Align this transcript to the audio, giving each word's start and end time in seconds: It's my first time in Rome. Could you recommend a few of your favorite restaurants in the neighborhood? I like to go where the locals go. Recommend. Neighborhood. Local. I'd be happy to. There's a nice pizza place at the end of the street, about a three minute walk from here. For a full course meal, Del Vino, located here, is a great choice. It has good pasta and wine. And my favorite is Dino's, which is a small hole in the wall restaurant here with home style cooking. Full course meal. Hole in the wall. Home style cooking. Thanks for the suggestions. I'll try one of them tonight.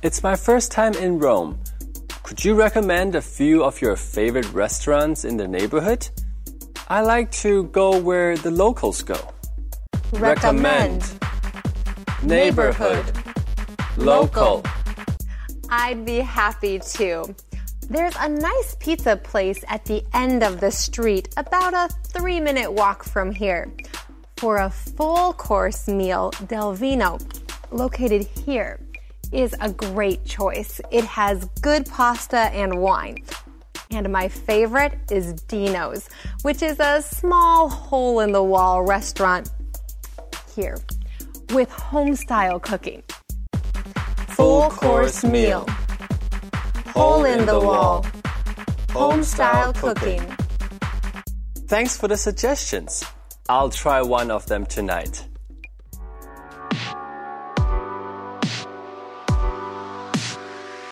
It's 0.00 0.22
my 0.22 0.36
first 0.36 0.70
time 0.70 0.94
in 0.94 1.18
Rome. 1.18 1.58
Could 2.22 2.44
you 2.44 2.54
recommend 2.54 3.16
a 3.16 3.20
few 3.20 3.64
of 3.64 3.80
your 3.80 3.96
favorite 3.96 4.48
restaurants 4.52 5.24
in 5.24 5.36
the 5.36 5.48
neighborhood? 5.48 6.08
I 6.86 7.00
like 7.00 7.32
to 7.42 7.64
go 7.64 7.98
where 7.98 8.36
the 8.36 8.52
locals 8.52 9.02
go. 9.02 9.18
Recommend. 10.12 11.02
Neighborhood. 12.22 13.04
Local. 13.96 14.62
I'd 15.68 16.04
be 16.04 16.20
happy 16.20 16.78
to. 16.78 17.34
There's 17.90 18.14
a 18.20 18.28
nice 18.28 18.76
pizza 18.78 19.16
place 19.16 19.64
at 19.66 19.84
the 19.84 20.04
end 20.14 20.44
of 20.44 20.60
the 20.60 20.70
street, 20.70 21.34
about 21.36 21.74
a 21.74 21.92
three 22.06 22.38
minute 22.38 22.72
walk 22.72 23.02
from 23.02 23.32
here. 23.32 23.72
For 24.36 24.58
a 24.58 24.70
full 24.70 25.32
course 25.32 25.88
meal, 25.88 26.30
Del 26.46 26.72
Vino, 26.72 27.18
located 27.72 28.28
here, 28.46 28.78
is 29.32 29.54
a 29.60 29.70
great 29.70 30.24
choice. 30.24 30.80
It 30.90 31.04
has 31.04 31.44
good 31.60 31.86
pasta 31.86 32.50
and 32.52 32.80
wine. 32.80 33.18
And 33.90 34.10
my 34.12 34.28
favorite 34.28 34.98
is 35.10 35.32
Dino's, 35.48 36.08
which 36.42 36.62
is 36.62 36.78
a 36.78 37.00
small 37.02 37.68
hole 37.68 38.20
in 38.20 38.32
the 38.32 38.42
wall 38.42 38.82
restaurant 38.82 39.50
here 40.54 40.78
with 41.50 41.70
home 41.70 42.14
style 42.14 42.60
cooking. 42.60 43.02
Full 44.28 44.70
course 44.70 45.24
meal. 45.24 45.66
Hole 46.88 47.24
in 47.24 47.46
the 47.46 47.58
wall. 47.58 48.06
Home 48.90 49.22
style 49.22 49.72
cooking. 49.72 50.20
Thanks 51.66 51.96
for 51.96 52.08
the 52.08 52.16
suggestions. 52.16 53.04
I'll 53.48 53.70
try 53.70 54.02
one 54.02 54.30
of 54.30 54.46
them 54.46 54.66
tonight. 54.66 55.24